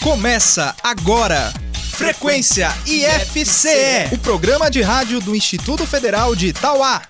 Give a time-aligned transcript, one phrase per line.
[0.00, 1.52] Começa agora.
[1.90, 7.02] Frequência IFCE, o programa de rádio do Instituto Federal de Itauá.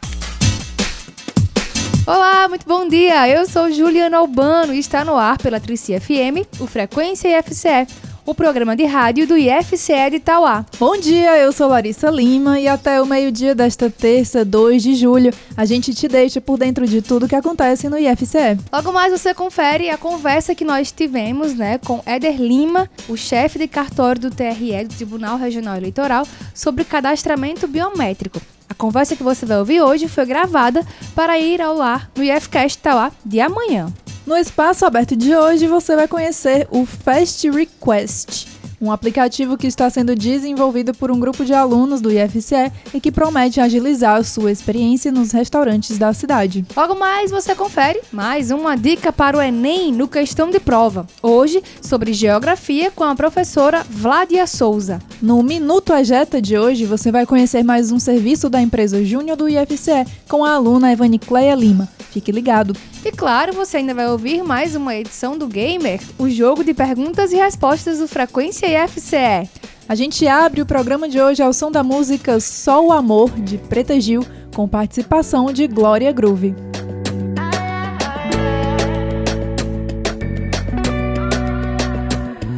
[2.06, 3.28] Olá, muito bom dia.
[3.28, 7.86] Eu sou Juliana Albano e está no ar pela Trici FM, o Frequência IFCE,
[8.28, 10.62] o programa de rádio do IFCE de Itauá.
[10.78, 15.32] Bom dia, eu sou Larissa Lima e até o meio-dia desta terça, 2 de julho,
[15.56, 18.58] a gente te deixa por dentro de tudo que acontece no IFCE.
[18.70, 23.58] Logo mais você confere a conversa que nós tivemos, né, com Éder Lima, o chefe
[23.58, 28.38] de cartório do TRE do Tribunal Regional Eleitoral, sobre cadastramento biométrico.
[28.68, 32.78] A conversa que você vai ouvir hoje foi gravada para ir ao ar no IFCast
[32.78, 33.92] Tauá de amanhã.
[34.26, 39.88] No espaço aberto de hoje você vai conhecer o Fast Request um aplicativo que está
[39.90, 44.52] sendo desenvolvido por um grupo de alunos do IFCE e que promete agilizar a sua
[44.52, 46.64] experiência nos restaurantes da cidade.
[46.76, 51.06] Logo mais você confere mais uma dica para o Enem no questão de prova.
[51.22, 55.00] Hoje, sobre geografia com a professora Vladia Souza.
[55.20, 59.48] No Minuto Ageta de hoje, você vai conhecer mais um serviço da empresa Júnior do
[59.48, 61.88] IFCE com a aluna Evanicleia Lima.
[62.10, 62.74] Fique ligado.
[63.04, 67.32] E claro, você ainda vai ouvir mais uma edição do Gamer, o jogo de perguntas
[67.32, 69.48] e respostas do Frequência IFCE.
[69.88, 73.56] A gente abre o programa de hoje ao som da música Só o Amor, de
[73.56, 74.22] Preta Gil,
[74.54, 76.54] com participação de Glória Groove.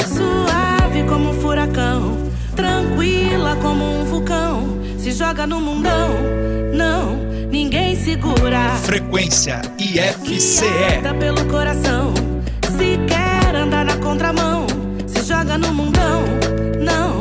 [0.09, 2.17] Suave como um furacão,
[2.57, 6.09] tranquila como um vulcão, se joga no mundão,
[6.75, 7.15] não,
[7.49, 8.71] ninguém segura.
[8.83, 10.65] Frequência IFCE.
[10.69, 12.13] Guiada pelo coração,
[12.77, 14.67] se quer andar na contramão,
[15.59, 16.23] no mundão,
[16.81, 17.20] não,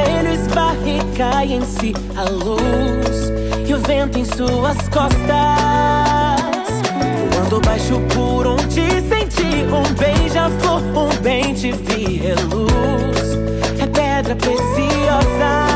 [0.00, 3.30] no espelho, esbarra e cai em si a luz
[3.66, 5.20] e o vento em suas costas.
[7.34, 13.38] Voando baixo por onde senti um beija-flor, um bem te vi reluz,
[13.80, 15.69] é pedra preciosa.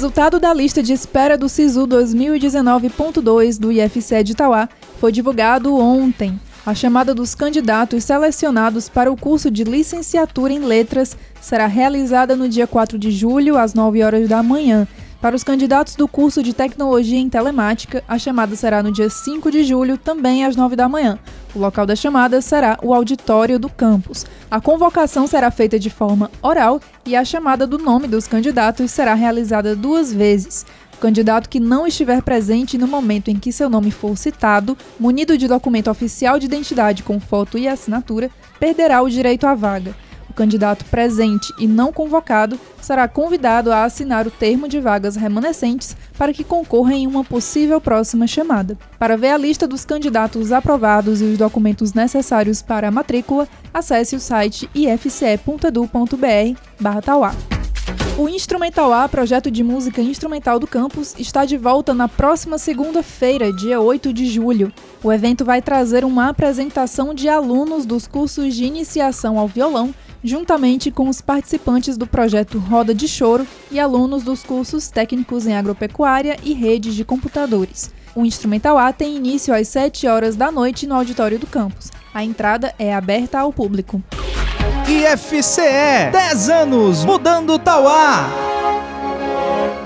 [0.00, 4.66] Resultado da lista de espera do SISU 2019.2 do IFCE de Itauá
[4.98, 6.40] foi divulgado ontem.
[6.64, 12.48] A chamada dos candidatos selecionados para o curso de licenciatura em letras será realizada no
[12.48, 14.88] dia 4 de julho, às 9 horas da manhã.
[15.20, 19.50] Para os candidatos do curso de Tecnologia em Telemática, a chamada será no dia 5
[19.50, 21.18] de julho, também às 9 da manhã.
[21.54, 24.24] O local da chamada será o auditório do campus.
[24.50, 29.12] A convocação será feita de forma oral e a chamada do nome dos candidatos será
[29.12, 30.64] realizada duas vezes.
[30.94, 35.36] O candidato que não estiver presente no momento em que seu nome for citado, munido
[35.36, 39.94] de documento oficial de identidade com foto e assinatura, perderá o direito à vaga.
[40.30, 45.96] O candidato presente e não convocado será convidado a assinar o termo de vagas remanescentes
[46.16, 48.78] para que concorra em uma possível próxima chamada.
[48.96, 54.14] Para ver a lista dos candidatos aprovados e os documentos necessários para a matrícula, acesse
[54.14, 57.34] o site ifce.edu.br/tauá.
[58.16, 63.52] O Instrumental A, projeto de música instrumental do campus, está de volta na próxima segunda-feira,
[63.52, 64.72] dia 8 de julho.
[65.02, 70.90] O evento vai trazer uma apresentação de alunos dos cursos de iniciação ao violão, juntamente
[70.90, 76.36] com os participantes do projeto Roda de Choro e alunos dos cursos técnicos em agropecuária
[76.42, 77.90] e redes de computadores.
[78.14, 81.90] O Instrumental A tem início às 7 horas da noite no auditório do campus.
[82.12, 84.02] A entrada é aberta ao público.
[84.88, 88.59] IFCE 10 anos mudando Tauá.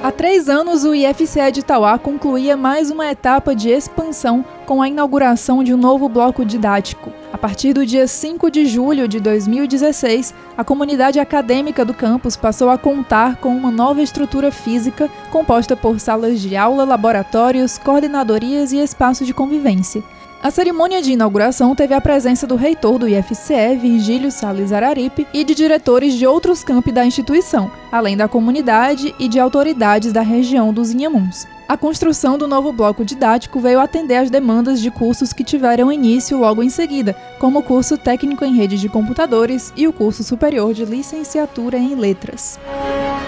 [0.04, 4.86] Há três anos, o IFCE de Tauá concluía mais uma etapa de expansão com a
[4.86, 7.10] inauguração de um novo bloco didático.
[7.32, 12.68] A partir do dia 5 de julho de 2016, a comunidade acadêmica do campus passou
[12.68, 18.76] a contar com uma nova estrutura física composta por salas de aula, laboratórios, coordenadorias e
[18.80, 20.04] espaço de convivência.
[20.44, 25.42] A cerimônia de inauguração teve a presença do reitor do IFCE, Virgílio Salles Araripe, e
[25.42, 30.70] de diretores de outros campi da instituição, além da comunidade e de autoridades da região
[30.70, 31.46] dos Inhamuns.
[31.66, 36.36] A construção do novo bloco didático veio atender às demandas de cursos que tiveram início
[36.36, 40.74] logo em seguida, como o curso técnico em redes de computadores e o curso superior
[40.74, 42.60] de licenciatura em letras.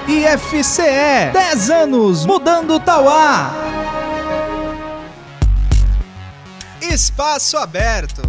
[0.06, 3.54] IFCE 10 anos mudando Tauá.
[6.92, 8.22] Espaço aberto.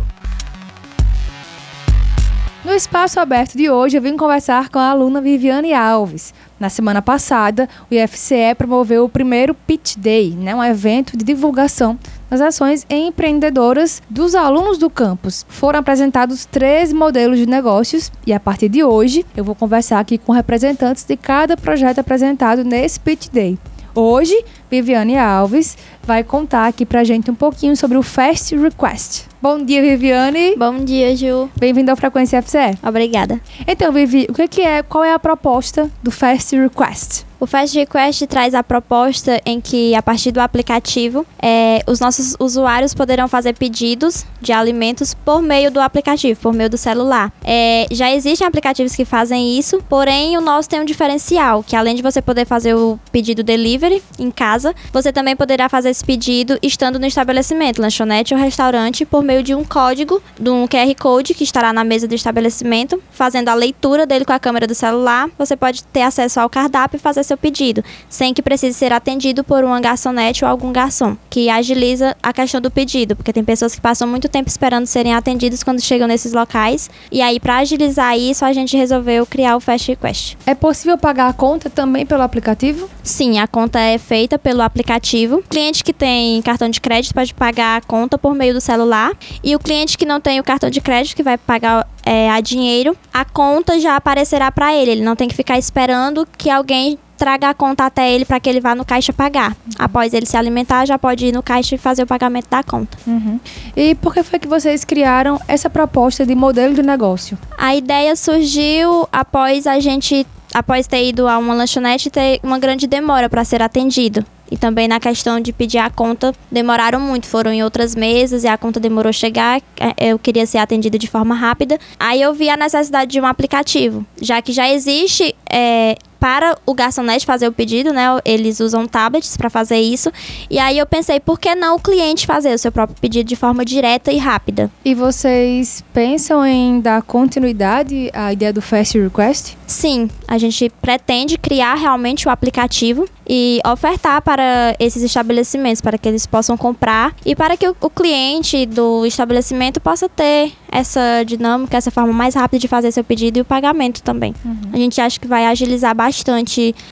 [2.66, 6.34] No espaço aberto de hoje, eu vim conversar com a aluna Viviane Alves.
[6.60, 11.98] Na semana passada, o IFCE promoveu o primeiro Pitch Day, né, um evento de divulgação
[12.30, 15.46] das ações empreendedoras dos alunos do campus.
[15.48, 20.18] Foram apresentados três modelos de negócios e a partir de hoje eu vou conversar aqui
[20.18, 23.58] com representantes de cada projeto apresentado nesse Pitch Day.
[24.00, 29.26] Hoje, Viviane Alves vai contar aqui pra gente um pouquinho sobre o Fast Request.
[29.42, 30.56] Bom dia, Viviane.
[30.56, 31.50] Bom dia, Ju.
[31.58, 32.78] Bem-vindo ao Frequência FCE.
[32.88, 33.42] Obrigada.
[33.68, 37.27] Então, Vivi, o que que é, qual é a proposta do Fast Request?
[37.40, 42.36] O Fast Request traz a proposta em que, a partir do aplicativo, eh, os nossos
[42.40, 47.32] usuários poderão fazer pedidos de alimentos por meio do aplicativo, por meio do celular.
[47.44, 51.96] Eh, já existem aplicativos que fazem isso, porém o nosso tem um diferencial, que além
[51.96, 56.58] de você poder fazer o pedido delivery em casa, você também poderá fazer esse pedido
[56.64, 61.36] estando no estabelecimento, lanchonete ou restaurante, por meio de um código, de um QR Code
[61.36, 65.30] que estará na mesa do estabelecimento, fazendo a leitura dele com a câmera do celular.
[65.38, 69.44] Você pode ter acesso ao cardápio e fazer seu pedido, sem que precise ser atendido
[69.44, 73.76] por uma garçonete ou algum garçom, que agiliza a questão do pedido, porque tem pessoas
[73.76, 76.90] que passam muito tempo esperando serem atendidos quando chegam nesses locais.
[77.12, 80.38] E aí, para agilizar isso, a gente resolveu criar o Fast Request.
[80.46, 82.90] É possível pagar a conta também pelo aplicativo?
[83.04, 85.38] Sim, a conta é feita pelo aplicativo.
[85.38, 89.12] O cliente que tem cartão de crédito pode pagar a conta por meio do celular.
[89.44, 92.40] E o cliente que não tem o cartão de crédito, que vai pagar é, a
[92.40, 94.92] dinheiro, a conta já aparecerá para ele.
[94.92, 98.50] Ele não tem que ficar esperando que alguém traga a conta até ele para que
[98.50, 99.56] ele vá no caixa pagar.
[99.78, 102.98] Após ele se alimentar, já pode ir no caixa e fazer o pagamento da conta.
[103.06, 103.40] Uhum.
[103.76, 107.38] E por que foi que vocês criaram essa proposta de modelo de negócio?
[107.58, 112.88] A ideia surgiu após a gente, após ter ido a uma lanchonete ter uma grande
[112.88, 114.24] demora para ser atendido.
[114.50, 117.28] E também na questão de pedir a conta, demoraram muito.
[117.28, 119.62] Foram em outras mesas e a conta demorou a chegar.
[119.78, 121.78] é, Eu queria ser atendida de forma rápida.
[122.00, 126.74] Aí eu vi a necessidade de um aplicativo, já que já existe é, para o
[126.74, 128.06] garçonete fazer o pedido, né?
[128.26, 130.12] Eles usam tablets para fazer isso.
[130.50, 133.36] E aí eu pensei, por que não o cliente fazer o seu próprio pedido de
[133.36, 134.70] forma direta e rápida?
[134.84, 139.58] E vocês pensam em dar continuidade à ideia do Fast Request?
[139.66, 146.08] Sim, a gente pretende criar realmente o aplicativo e ofertar para esses estabelecimentos, para que
[146.08, 151.78] eles possam comprar e para que o, o cliente do estabelecimento possa ter essa dinâmica,
[151.78, 154.34] essa forma mais rápida de fazer seu pedido e o pagamento também.
[154.72, 156.07] A gente acha que vai agilizar bastante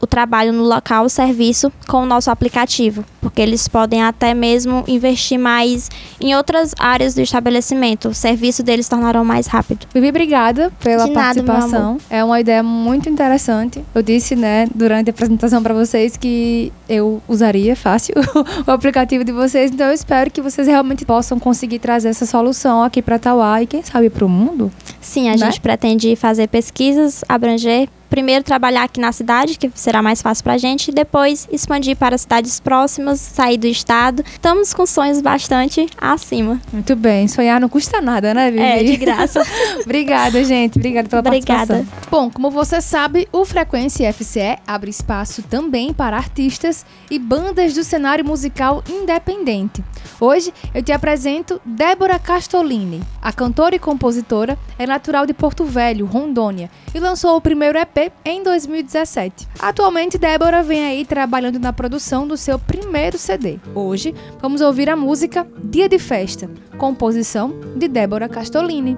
[0.01, 4.83] o trabalho no local, o serviço, com o nosso aplicativo, porque eles podem até mesmo
[4.87, 8.09] investir mais em outras áreas do estabelecimento.
[8.09, 9.85] O serviço deles tornarão mais rápido.
[9.93, 11.97] Vivi, obrigada pela De nada, meu participação.
[12.09, 13.83] É uma ideia muito interessante.
[13.93, 18.15] Eu disse, né, durante a apresentação para vocês que eu usaria fácil
[18.65, 22.83] o aplicativo de vocês, então eu espero que vocês realmente possam conseguir trazer essa solução
[22.83, 24.71] aqui para Tauá e quem sabe para o mundo.
[25.01, 25.37] Sim, a Né?
[25.37, 30.57] gente pretende fazer pesquisas, abranger primeiro trabalhar aqui na cidade, que será mais fácil pra
[30.57, 34.23] gente, e depois expandir para cidades próximas, sair do estado.
[34.25, 36.61] Estamos com sonhos bastante acima.
[36.71, 37.27] Muito bem.
[37.27, 38.63] Sonhar não custa nada, né, Vivi?
[38.63, 39.41] É, de graça.
[39.83, 40.77] Obrigada, gente.
[40.77, 41.75] Obrigada pela Obrigada.
[41.75, 42.09] participação.
[42.11, 47.83] Bom, como você sabe, o Frequência FCE abre espaço também para artistas e bandas do
[47.83, 49.83] cenário musical independente.
[50.19, 53.01] Hoje eu te apresento Débora Castolini.
[53.21, 57.94] A cantora e compositora é natural de Porto Velho, Rondônia, e lançou o primeiro EP
[58.25, 59.47] em 2017.
[59.59, 63.59] Atualmente, Débora vem aí trabalhando na produção do seu primeiro CD.
[63.73, 68.97] Hoje, vamos ouvir a música Dia de Festa, composição de Débora Castolini.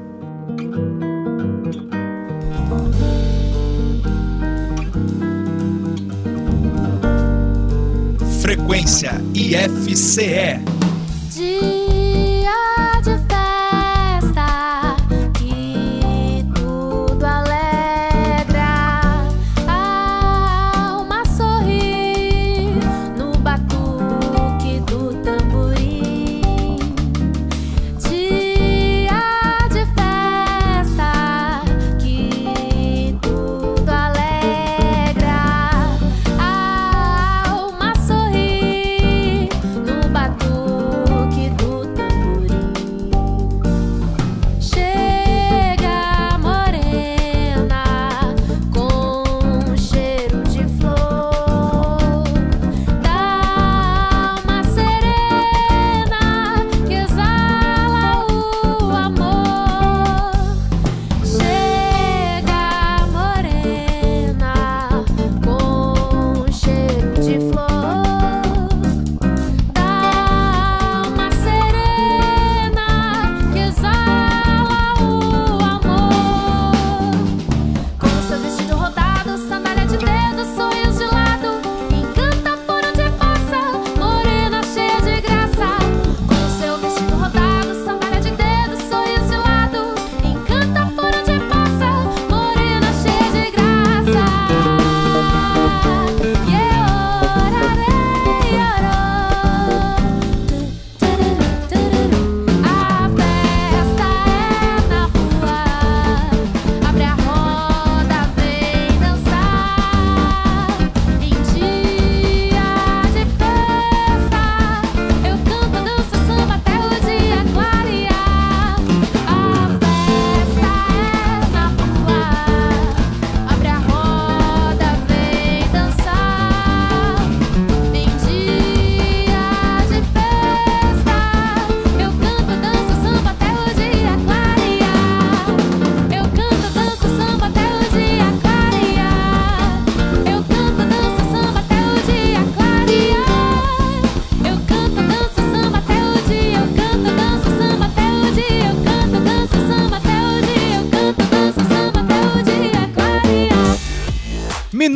[8.41, 10.86] Frequência IFCE.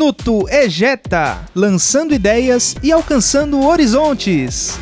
[0.01, 4.79] Minuto Ejeta, lançando ideias e alcançando horizontes.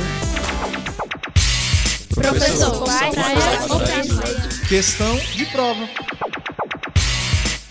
[2.17, 2.83] Professor,
[4.67, 5.87] Questão de prova.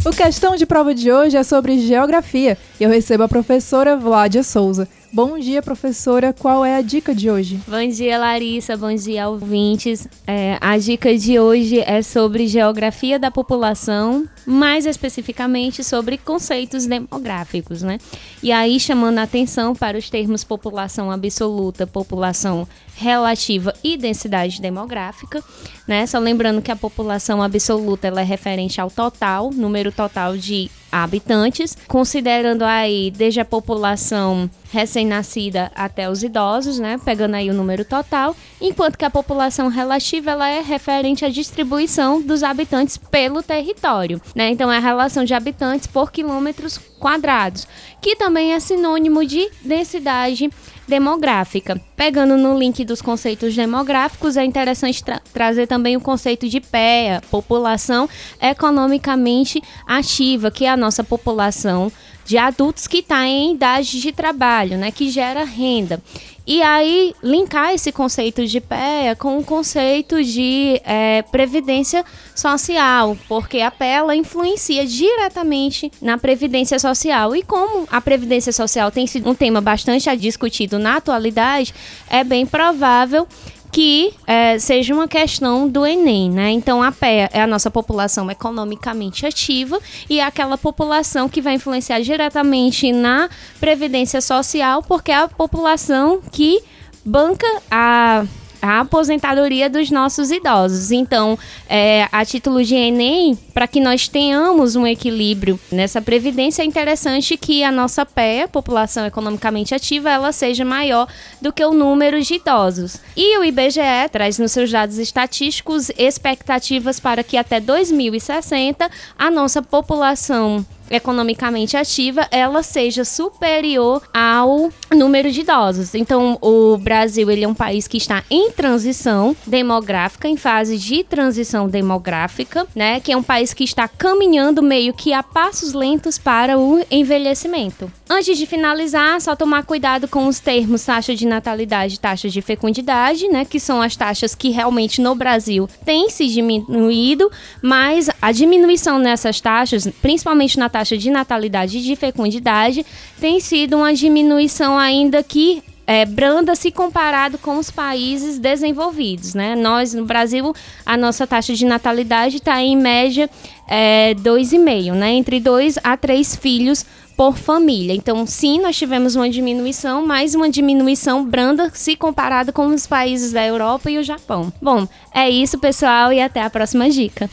[0.05, 4.43] O questão de prova de hoje é sobre geografia e eu recebo a professora Vládia
[4.43, 4.87] Souza.
[5.15, 6.33] Bom dia, professora.
[6.33, 7.57] Qual é a dica de hoje?
[7.65, 8.75] Bom dia, Larissa.
[8.75, 10.05] Bom dia, ouvintes.
[10.27, 17.81] É, a dica de hoje é sobre geografia da população, mais especificamente sobre conceitos demográficos,
[17.81, 17.97] né?
[18.43, 25.41] E aí chamando a atenção para os termos população absoluta, população relativa e densidade demográfica,
[25.87, 26.05] né?
[26.05, 31.77] Só lembrando que a população absoluta ela é referente ao total, número total de habitantes,
[31.87, 38.35] considerando aí desde a população recém-nascida até os idosos, né, pegando aí o número total,
[38.59, 44.49] enquanto que a população relativa ela é referente à distribuição dos habitantes pelo território, né?
[44.49, 47.67] Então é a relação de habitantes por quilômetros quadrados,
[48.01, 50.49] que também é sinônimo de densidade
[50.87, 51.81] demográfica.
[51.95, 57.21] Pegando no link dos conceitos demográficos, é interessante tra trazer também o conceito de PEA,
[57.31, 58.07] população
[58.41, 61.91] economicamente ativa, que é a nossa população
[62.25, 66.01] de adultos que está em idade de trabalho, né, que gera renda.
[66.47, 72.05] E aí, linkar esse conceito de PEA com o conceito de é, previdência
[72.35, 77.35] social, porque a PEA influencia diretamente na previdência social.
[77.35, 81.73] E como a previdência social tem sido um tema bastante discutido na atualidade,
[82.07, 83.27] é bem provável
[83.75, 86.49] que é, seja uma questão do Enem, né?
[86.49, 89.77] Então a PEA é a nossa população economicamente ativa
[90.09, 93.29] e é aquela população que vai influenciar diretamente na
[93.59, 96.63] previdência social, porque é a população que
[97.03, 98.23] banca a
[98.65, 100.91] a aposentadoria dos nossos idosos.
[100.91, 101.37] Então,
[101.69, 107.37] é, a título de Enem, para que nós tenhamos um equilíbrio nessa previdência, é interessante
[107.37, 111.07] que a nossa PEA, população economicamente ativa, ela seja maior
[111.39, 112.97] do que o número de idosos.
[113.15, 119.61] E o IBGE traz nos seus dados estatísticos expectativas para que até 2060 a nossa
[119.61, 125.95] população economicamente ativa, ela seja superior ao número de idosos.
[125.95, 131.03] Então, o Brasil ele é um país que está em transição demográfica, em fase de
[131.03, 132.99] transição demográfica, né?
[132.99, 137.91] Que é um país que está caminhando meio que a passos lentos para o envelhecimento.
[138.07, 142.39] Antes de finalizar, só tomar cuidado com os termos taxa de natalidade e taxa de
[142.39, 143.43] fecundidade, né?
[143.45, 147.31] Que são as taxas que realmente no Brasil têm se diminuído,
[147.63, 152.85] mas a diminuição nessas taxas, principalmente na taxa de natalidade e de fecundidade,
[153.19, 159.55] tem sido uma diminuição ainda que é, branda se comparado com os países desenvolvidos, né?
[159.55, 160.53] Nós, no Brasil,
[160.85, 163.29] a nossa taxa de natalidade está em média
[163.67, 165.11] é, 2,5, né?
[165.11, 167.93] Entre 2 a 3 filhos por família.
[167.95, 173.31] Então, sim, nós tivemos uma diminuição, mas uma diminuição branda se comparado com os países
[173.31, 174.51] da Europa e o Japão.
[174.61, 177.29] Bom, é isso, pessoal, e até a próxima dica.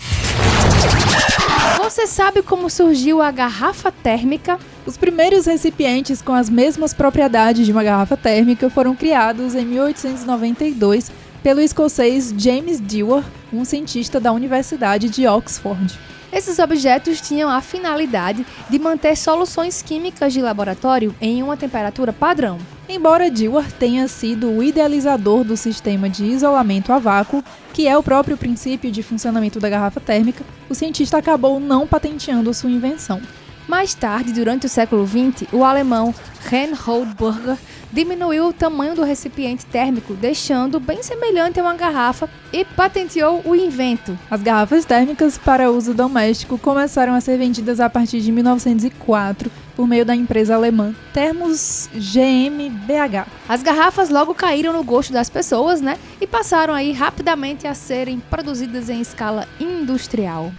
[1.78, 4.58] Você sabe como surgiu a garrafa térmica?
[4.86, 11.10] Os primeiros recipientes com as mesmas propriedades de uma garrafa térmica foram criados em 1892
[11.42, 15.98] pelo escocês James Dewar, um cientista da Universidade de Oxford.
[16.32, 22.58] Esses objetos tinham a finalidade de manter soluções químicas de laboratório em uma temperatura padrão.
[22.88, 28.02] Embora Dewar tenha sido o idealizador do sistema de isolamento a vácuo, que é o
[28.02, 33.20] próprio princípio de funcionamento da garrafa térmica, o cientista acabou não patenteando sua invenção.
[33.68, 36.14] Mais tarde, durante o século XX, o alemão
[36.48, 37.56] Reinhold Burger
[37.92, 43.54] diminuiu o tamanho do recipiente térmico, deixando bem semelhante a uma garrafa e patenteou o
[43.54, 44.18] invento.
[44.30, 49.86] As garrafas térmicas para uso doméstico começaram a ser vendidas a partir de 1904 por
[49.86, 53.26] meio da empresa alemã Thermos GmbH.
[53.48, 55.98] As garrafas logo caíram no gosto das pessoas, né?
[56.20, 60.52] E passaram aí rapidamente a serem produzidas em escala industrial.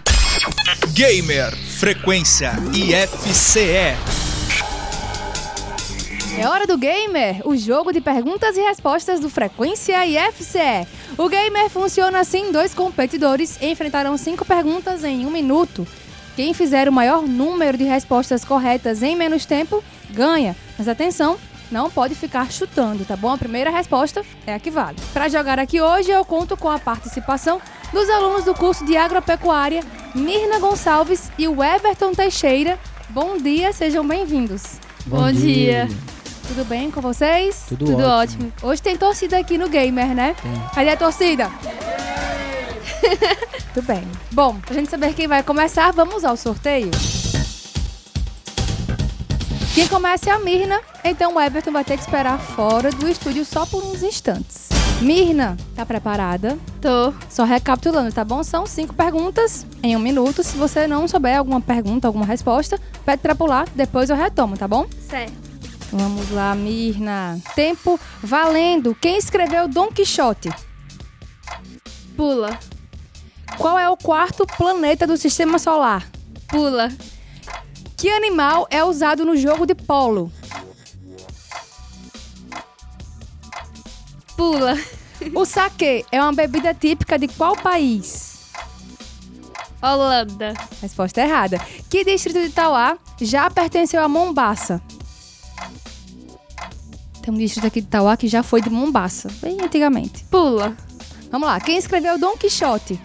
[0.92, 3.96] Gamer Frequência IFCE.
[6.38, 10.86] É hora do Gamer, o jogo de perguntas e respostas do Frequência IFCE.
[11.16, 15.86] O Gamer funciona assim: dois competidores enfrentarão cinco perguntas em um minuto.
[16.36, 20.54] Quem fizer o maior número de respostas corretas em menos tempo ganha.
[20.76, 21.38] Mas atenção,
[21.70, 23.32] não pode ficar chutando, tá bom?
[23.32, 24.96] A primeira resposta é a que vale.
[25.12, 27.60] Para jogar aqui hoje, eu conto com a participação
[27.92, 29.82] dos alunos do curso de Agropecuária,
[30.14, 32.78] Mirna Gonçalves e o Everton Teixeira.
[33.10, 34.62] Bom dia, sejam bem-vindos.
[35.06, 35.88] Bom, dia.
[36.48, 37.64] Tudo bem com vocês?
[37.68, 38.46] Tudo, Tudo ótimo.
[38.46, 38.52] ótimo.
[38.62, 40.34] Hoje tem torcida aqui no Gamer, né?
[40.42, 40.62] Tem.
[40.74, 41.50] Cadê a torcida?
[43.72, 44.02] Tudo bem.
[44.30, 46.90] Bom, pra gente saber quem vai começar, vamos ao sorteio.
[49.74, 53.44] Quem começa é a Mirna, então o Everton vai ter que esperar fora do estúdio
[53.44, 54.68] só por uns instantes.
[55.00, 56.56] Mirna, tá preparada?
[56.80, 57.12] Tô.
[57.28, 58.44] Só recapitulando, tá bom?
[58.44, 60.44] São cinco perguntas em um minuto.
[60.44, 64.68] Se você não souber alguma pergunta, alguma resposta, pede pra pular, depois eu retomo, tá
[64.68, 64.86] bom?
[65.10, 65.34] Certo.
[65.88, 67.40] Então vamos lá, Mirna.
[67.56, 68.94] Tempo valendo.
[68.94, 70.50] Quem escreveu Dom Quixote?
[72.16, 72.56] Pula.
[73.58, 76.06] Qual é o quarto planeta do sistema solar?
[76.46, 76.92] Pula.
[78.04, 80.30] Que animal é usado no jogo de polo?
[84.36, 84.78] Pula.
[85.34, 88.52] O saquê é uma bebida típica de qual país?
[89.80, 90.52] Holanda.
[90.82, 91.58] Resposta errada.
[91.88, 94.82] Que distrito de Itauá já pertenceu a Mombaça?
[97.22, 100.24] Tem um distrito aqui de Itauá que já foi de Mombaça, bem antigamente.
[100.24, 100.76] Pula.
[101.30, 103.00] Vamos lá, quem escreveu Dom Quixote?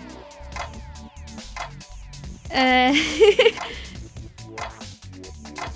[2.49, 2.91] É...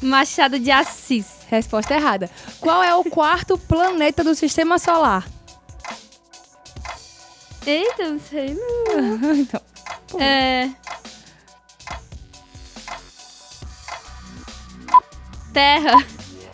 [0.04, 1.26] Machado de Assis.
[1.50, 2.30] Resposta errada.
[2.60, 5.26] Qual é o quarto planeta do Sistema Solar?
[7.66, 8.56] Eita, não sei.
[8.56, 9.34] não.
[9.36, 9.62] então,
[10.20, 10.70] É...
[15.54, 16.04] Terra.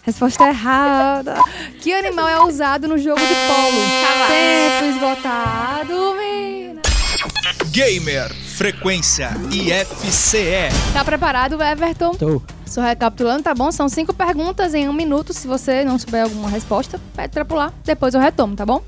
[0.03, 1.35] resposta errada.
[1.81, 3.81] Que animal é usado no jogo de polo?
[4.03, 4.29] Cavalo.
[4.29, 6.81] Tempo esgotado, mina.
[7.71, 10.67] Gamer Frequência IFCE.
[10.91, 12.11] Tá preparado, Everton?
[12.15, 12.41] Tô.
[12.65, 13.71] Só recapitulando, tá bom?
[13.71, 15.33] São cinco perguntas em um minuto.
[15.33, 17.73] Se você não souber alguma resposta, pede pra pular.
[17.85, 18.83] Depois eu retomo, tá bom?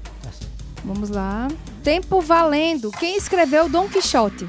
[0.84, 1.47] Vamos lá.
[1.86, 2.91] Tempo valendo.
[2.91, 4.45] Quem escreveu Dom Quixote?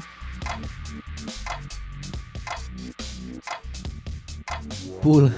[5.01, 5.33] Pula.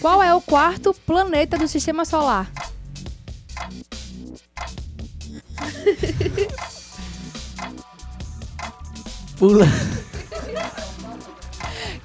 [0.00, 2.50] Qual é o quarto planeta do Sistema Solar?
[9.40, 9.64] Pula.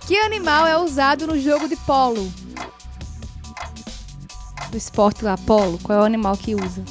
[0.07, 2.31] Que animal é usado no jogo de polo?
[4.71, 5.77] Do esporte lá, polo.
[5.83, 6.81] Qual é o animal que usa?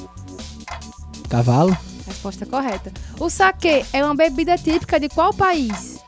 [1.30, 1.74] Cavalo.
[2.07, 2.92] Resposta correta.
[3.18, 5.98] O saquê é uma bebida típica de qual país?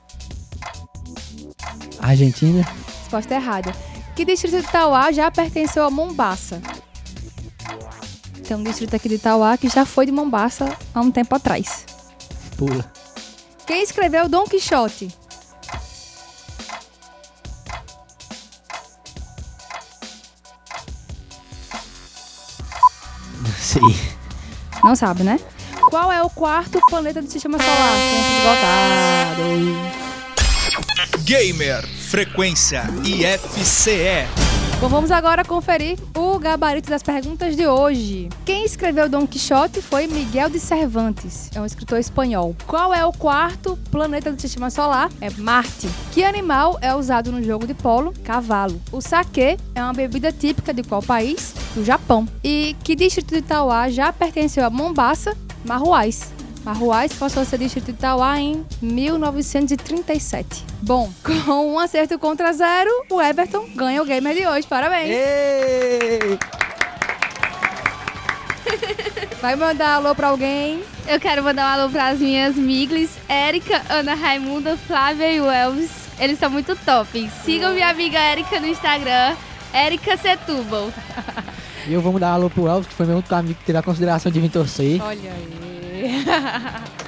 [1.99, 2.63] Argentina.
[3.01, 3.73] Resposta errada.
[4.15, 6.61] Que distrito de Itauá já pertenceu a Mombaça?
[8.47, 11.87] Tem um distrito aqui de Itauá que já foi de Mombaça há um tempo atrás.
[12.59, 12.96] Pula.
[13.67, 15.09] Quem escreveu Dom Quixote?
[23.41, 23.83] Não sei.
[24.85, 25.41] Não sabe, né?
[25.91, 27.93] Qual é o quarto planeta do Sistema Solar?
[28.13, 29.97] Tempo esgotado.
[31.25, 34.46] Gamer Frequência IFCE.
[34.79, 38.29] Bom, vamos agora conferir o gabarito das perguntas de hoje.
[38.45, 42.55] Quem escreveu Dom Quixote foi Miguel de Cervantes, é um escritor espanhol.
[42.67, 45.11] Qual é o quarto planeta do Sistema Solar?
[45.19, 45.89] É Marte.
[46.13, 48.13] Que animal é usado no jogo de polo?
[48.23, 48.79] Cavalo.
[48.93, 51.55] O saquê é uma bebida típica de qual país?
[51.75, 52.29] Do Japão.
[52.45, 55.35] E que distrito de Itauá já pertenceu a Mombaça?
[55.65, 56.36] Marruais.
[56.67, 60.65] Marruais passou a ser distrito de Itauá em 1937.
[60.83, 64.67] Bom, com um acerto contra zero, o Everton ganha o gamer de hoje.
[64.67, 65.11] Parabéns!
[65.11, 66.39] Ei!
[69.41, 70.83] Vai mandar alô pra alguém.
[71.07, 75.93] Eu quero mandar um alô pras minhas miglis, Érica, Ana Raimunda, Flávia e o Elvis.
[76.19, 77.31] Eles são muito top.
[77.45, 79.37] Sigam minha amiga Érica no Instagram,
[79.73, 80.91] Érica Setúbal.
[81.89, 83.79] E eu vou mandar um alô pro Elvis, que foi meu único amigo que teve
[83.79, 85.01] a consideração de vir torcer.
[85.01, 85.66] Olha aí.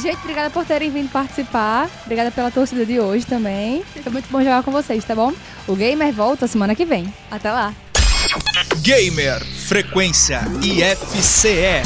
[0.00, 1.88] Gente, obrigada por terem vindo participar.
[2.04, 3.82] Obrigada pela torcida de hoje também.
[4.02, 5.32] Foi muito bom jogar com vocês, tá bom?
[5.66, 7.12] O Gamer volta semana que vem.
[7.30, 7.74] Até lá.
[8.82, 11.82] Gamer Frequência IFCE.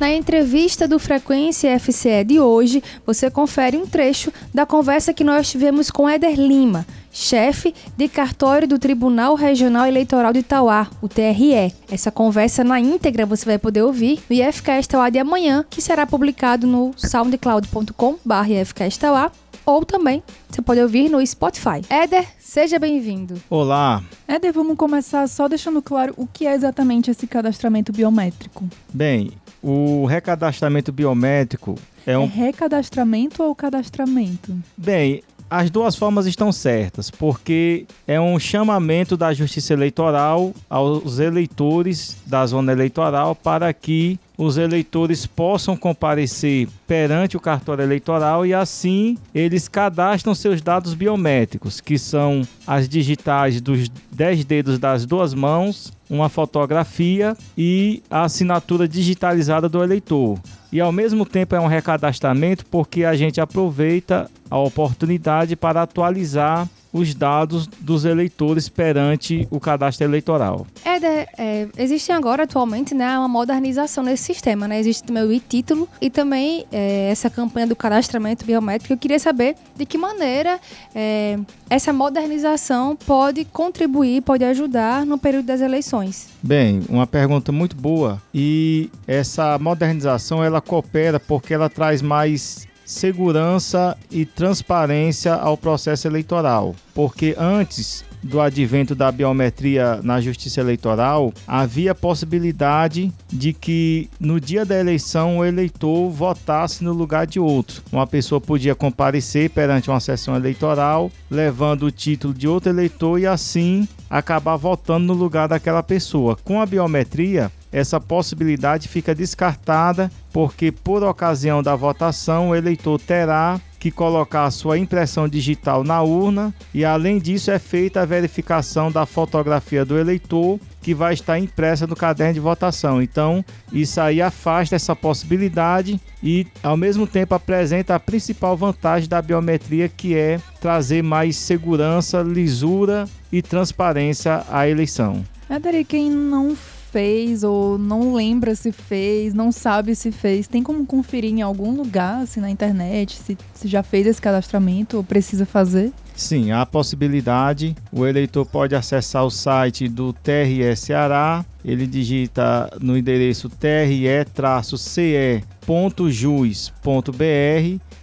[0.00, 5.50] Na entrevista do Frequência FCE de hoje, você confere um trecho da conversa que nós
[5.50, 11.72] tivemos com Éder Lima, chefe de cartório do Tribunal Regional Eleitoral de Itauá, o TRE.
[11.90, 16.06] Essa conversa na íntegra você vai poder ouvir no IFCast Itauá de amanhã, que será
[16.06, 19.32] publicado no soundcloud.com.br
[19.64, 21.82] ou também você pode ouvir no Spotify.
[21.90, 23.34] Éder, seja bem-vindo.
[23.50, 24.02] Olá.
[24.26, 28.66] Éder, vamos começar só deixando claro o que é exatamente esse cadastramento biométrico.
[28.92, 29.30] Bem,
[29.62, 31.74] o recadastramento biométrico
[32.06, 32.26] é É um.
[32.26, 34.56] recadastramento ou cadastramento?
[34.74, 42.16] Bem, as duas formas estão certas, porque é um chamamento da Justiça Eleitoral aos eleitores
[42.26, 49.18] da zona eleitoral para que os eleitores possam comparecer perante o cartório eleitoral e assim
[49.34, 55.92] eles cadastram seus dados biométricos, que são as digitais dos 10 dedos das duas mãos,
[56.08, 60.38] uma fotografia e a assinatura digitalizada do eleitor.
[60.70, 66.68] E ao mesmo tempo é um recadastramento porque a gente aproveita a oportunidade para atualizar
[66.92, 70.66] os dados dos eleitores perante o cadastro eleitoral.
[70.84, 74.78] Éder, é, existe agora atualmente né, uma modernização nesse sistema, né?
[74.78, 78.92] Existe também o e-título e também é, essa campanha do cadastramento biométrico.
[78.92, 80.58] Eu queria saber de que maneira
[80.94, 86.28] é, essa modernização pode contribuir, pode ajudar no período das eleições.
[86.42, 88.20] Bem, uma pergunta muito boa.
[88.32, 96.74] E essa modernização ela coopera porque ela traz mais segurança e transparência ao processo eleitoral.
[96.94, 104.64] Porque antes do advento da biometria na justiça eleitoral, havia possibilidade de que no dia
[104.64, 107.82] da eleição o eleitor votasse no lugar de outro.
[107.92, 113.26] Uma pessoa podia comparecer perante uma sessão eleitoral, levando o título de outro eleitor e
[113.26, 116.36] assim acabar votando no lugar daquela pessoa.
[116.42, 123.60] Com a biometria, essa possibilidade fica descartada porque, por ocasião da votação, o eleitor terá
[123.78, 129.06] que colocar sua impressão digital na urna e, além disso, é feita a verificação da
[129.06, 133.00] fotografia do eleitor que vai estar impressa no caderno de votação.
[133.00, 139.22] Então, isso aí afasta essa possibilidade e, ao mesmo tempo, apresenta a principal vantagem da
[139.22, 145.24] biometria, que é trazer mais segurança, lisura e transparência à eleição.
[145.48, 146.56] Éder, e quem não
[146.90, 151.74] fez ou não lembra se fez, não sabe se fez, tem como conferir em algum
[151.76, 155.92] lugar, assim, na internet, se, se já fez esse cadastramento ou precisa fazer?
[156.14, 157.76] Sim, há possibilidade.
[157.92, 161.44] O eleitor pode acessar o site do TRE Ceará.
[161.64, 165.38] Ele digita no endereço tre-ce.jus.br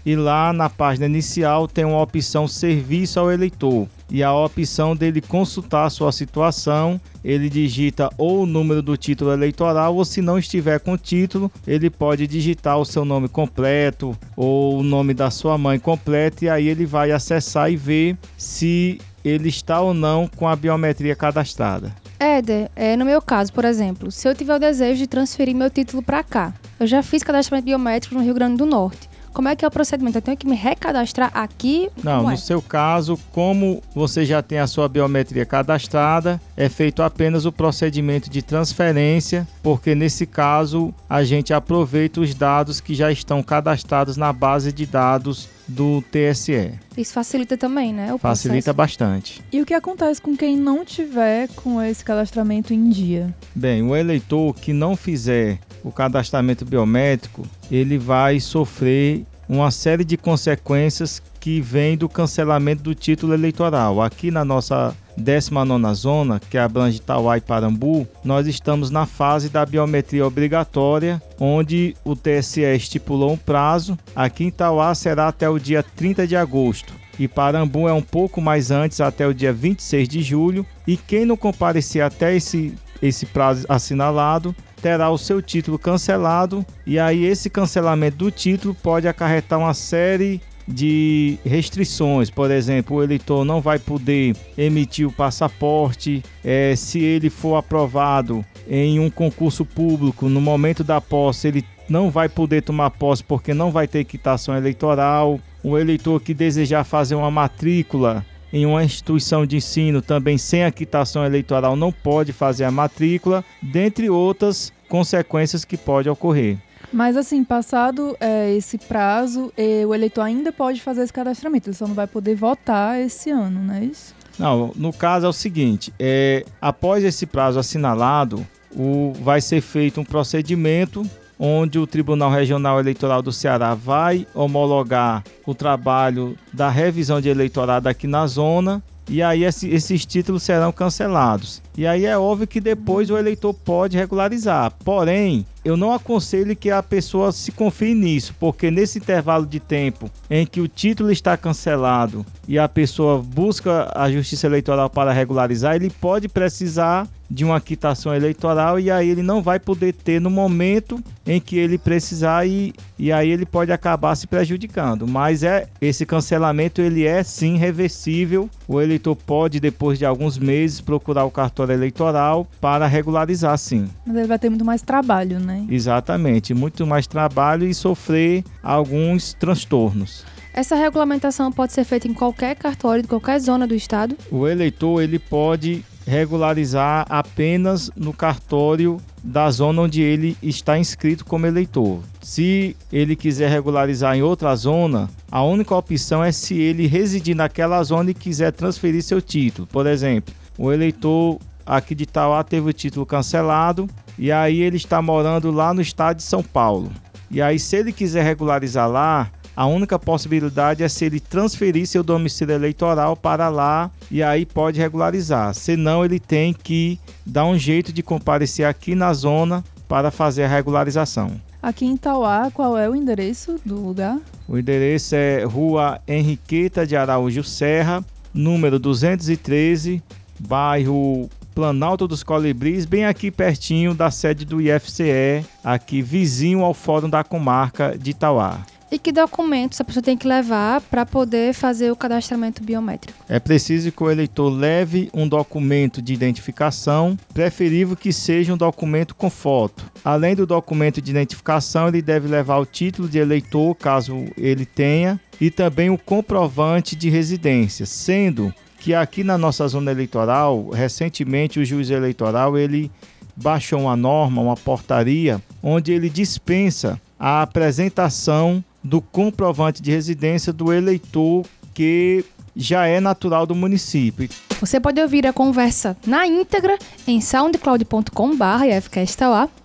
[0.06, 5.22] e lá na página inicial tem uma opção Serviço ao Eleitor e a opção dele
[5.22, 7.00] consultar sua situação.
[7.24, 11.52] Ele digita ou o número do título eleitoral, ou se não estiver com o título,
[11.66, 16.50] ele pode digitar o seu nome completo ou o nome da sua mãe completo, e
[16.50, 21.92] aí ele vai acessar e ver se ele está ou não com a biometria cadastrada.
[22.20, 25.70] Éder, é, no meu caso, por exemplo, se eu tiver o desejo de transferir meu
[25.70, 29.10] título para cá, eu já fiz cadastramento biométrico no Rio Grande do Norte.
[29.36, 30.18] Como é que é o procedimento?
[30.18, 31.90] Eu tenho que me recadastrar aqui?
[32.02, 32.32] Não, Como é?
[32.32, 37.52] no seu caso, como você já tem a sua biometria cadastrada, é feito apenas o
[37.52, 44.16] procedimento de transferência, porque nesse caso a gente aproveita os dados que já estão cadastrados
[44.16, 46.72] na base de dados do TSE.
[46.96, 48.14] Isso facilita também, né?
[48.14, 48.78] O Facilita processo.
[48.78, 49.42] bastante.
[49.52, 53.36] E o que acontece com quem não tiver com esse cadastramento em dia?
[53.54, 60.18] Bem, o eleitor que não fizer o cadastramento biométrico, ele vai sofrer uma série de
[60.18, 64.02] consequências que vem do cancelamento do título eleitoral.
[64.02, 69.64] Aqui na nossa 19ª zona, que abrange Tauá e Parambu, nós estamos na fase da
[69.64, 73.96] biometria obrigatória, onde o TSE estipulou um prazo.
[74.16, 78.42] Aqui em Tauá será até o dia 30 de agosto e Parambu é um pouco
[78.42, 80.66] mais antes, até o dia 26 de julho.
[80.86, 86.66] E quem não comparecer até esse, esse prazo assinalado terá o seu título cancelado.
[86.86, 93.04] E aí, esse cancelamento do título pode acarretar uma série de restrições, por exemplo, o
[93.04, 99.64] eleitor não vai poder emitir o passaporte, eh, se ele for aprovado em um concurso
[99.64, 104.04] público, no momento da posse ele não vai poder tomar posse porque não vai ter
[104.06, 105.40] quitação eleitoral.
[105.64, 110.72] O eleitor que desejar fazer uma matrícula em uma instituição de ensino também sem a
[110.72, 116.58] quitação eleitoral não pode fazer a matrícula, dentre outras consequências que pode ocorrer.
[116.94, 121.76] Mas assim, passado é, esse prazo, eh, o eleitor ainda pode fazer esse cadastramento, ele
[121.76, 124.16] só não vai poder votar esse ano, não é isso?
[124.40, 130.00] Não, no caso é o seguinte, é, após esse prazo assinalado, o, vai ser feito
[130.00, 131.06] um procedimento
[131.40, 137.88] onde o Tribunal Regional Eleitoral do Ceará vai homologar o trabalho da revisão de eleitorado
[137.90, 141.62] aqui na zona e aí esse- esses títulos serão cancelados.
[141.78, 144.72] E aí é óbvio que depois o eleitor pode regularizar.
[144.84, 150.10] Porém, eu não aconselho que a pessoa se confie nisso, porque nesse intervalo de tempo
[150.30, 155.76] em que o título está cancelado e a pessoa busca a justiça eleitoral para regularizar,
[155.76, 160.30] ele pode precisar de uma quitação eleitoral e aí ele não vai poder ter no
[160.30, 165.08] momento em que ele precisar e, e aí ele pode acabar se prejudicando.
[165.08, 168.48] Mas é esse cancelamento ele é sim reversível.
[168.68, 173.88] O eleitor pode depois de alguns meses procurar o cartório eleitoral para regularizar sim.
[174.06, 175.66] Mas ele vai ter muito mais trabalho, né?
[175.70, 180.26] Exatamente, muito mais trabalho e sofrer alguns transtornos.
[180.54, 184.16] Essa regulamentação pode ser feita em qualquer cartório de qualquer zona do estado?
[184.32, 191.48] O eleitor ele pode regularizar apenas no cartório da zona onde ele está inscrito como
[191.48, 192.00] eleitor.
[192.22, 197.84] Se ele quiser regularizar em outra zona, a única opção é se ele residir naquela
[197.84, 199.68] zona e quiser transferir seu título.
[199.68, 205.02] Por exemplo, o eleitor aqui de Tauá teve o título cancelado e aí ele está
[205.02, 206.92] morando lá no estado de São Paulo.
[207.30, 212.04] E aí, se ele quiser regularizar lá, a única possibilidade é se ele transferir seu
[212.04, 215.54] domicílio eleitoral para lá e aí pode regularizar.
[215.54, 220.48] Senão, ele tem que dar um jeito de comparecer aqui na zona para fazer a
[220.48, 221.40] regularização.
[221.62, 224.20] Aqui em Tauá, qual é o endereço do lugar?
[224.48, 230.04] O endereço é Rua Henriqueta de Araújo Serra, número 213,
[230.40, 237.10] bairro Planalto dos Colibris, bem aqui pertinho da sede do IFCE, aqui vizinho ao Fórum
[237.10, 238.60] da Comarca de Itauá.
[238.92, 243.18] E que documentos a pessoa tem que levar para poder fazer o cadastramento biométrico?
[243.30, 249.16] É preciso que o eleitor leve um documento de identificação, preferível que seja um documento
[249.16, 249.90] com foto.
[250.04, 255.18] Além do documento de identificação, ele deve levar o título de eleitor, caso ele tenha,
[255.40, 258.54] e também o comprovante de residência, sendo
[258.86, 262.92] que aqui na nossa zona eleitoral, recentemente o juiz eleitoral ele
[263.36, 270.72] baixou uma norma, uma portaria, onde ele dispensa a apresentação do comprovante de residência do
[270.72, 272.24] eleitor que
[272.56, 274.30] já é natural do município.
[274.60, 278.14] Você pode ouvir a conversa na íntegra em soundcloud.com.br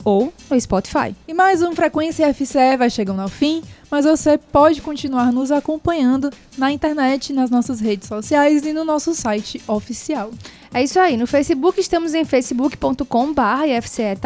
[0.03, 1.15] ou no Spotify.
[1.29, 6.31] E mais um Frequência FCE vai chegando ao fim, mas você pode continuar nos acompanhando
[6.57, 10.31] na internet, nas nossas redes sociais e no nosso site oficial.
[10.73, 11.17] É isso aí.
[11.17, 14.17] No Facebook estamos em facebook.com.br IFCE.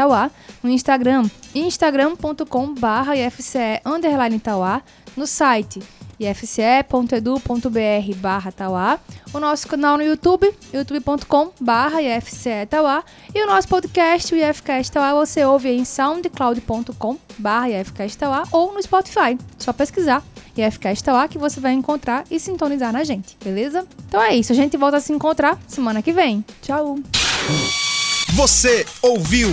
[0.63, 3.81] No Instagram, instagram.com.br IFCE.
[5.17, 5.81] No site
[6.19, 8.99] ifce.edu.br barra Tauá.
[9.33, 13.05] O nosso canal no YouTube, youtube.com barra IFCE Tauá.
[13.35, 18.73] E o nosso podcast, o IFCast Tauá, você ouve em soundcloud.com barra IFCast Tauá ou
[18.73, 19.39] no Spotify.
[19.59, 20.23] Só pesquisar
[20.57, 23.87] IFCast Tauá que você vai encontrar e sintonizar na gente, beleza?
[24.09, 26.45] Então é isso, a gente volta a se encontrar semana que vem.
[26.63, 26.99] Tchau!
[28.35, 29.51] Você ouviu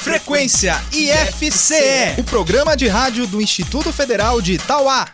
[0.00, 5.06] Frequência IFCE, o programa de rádio do Instituto Federal de Itauá.